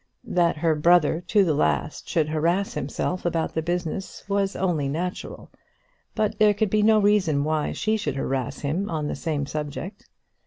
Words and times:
That 0.25 0.57
her 0.57 0.73
brother 0.73 1.21
to 1.27 1.45
the 1.45 1.53
last 1.53 2.09
should 2.09 2.29
harass 2.29 2.73
himself 2.73 3.23
about 3.23 3.53
the 3.53 3.61
business 3.61 4.23
was 4.27 4.55
only 4.55 4.89
natural; 4.89 5.51
but 6.15 6.39
there 6.39 6.55
could 6.55 6.71
be 6.71 6.81
no 6.81 6.97
reason 6.97 7.43
why 7.43 7.71
she 7.73 7.97
should 7.97 8.15
harass 8.15 8.61
him 8.61 8.89
on 8.89 9.07
the 9.07 9.15
same 9.15 9.45
subject. 9.45 10.09